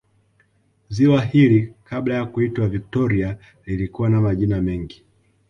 Ziwa 0.89 1.25
hili 1.25 1.73
kabla 1.83 2.15
ya 2.15 2.25
kuitwa 2.25 2.67
Victoria 2.67 3.37
lilikuwa 3.65 4.09
na 4.09 4.21
majina 4.21 4.61
mengi 4.61 5.03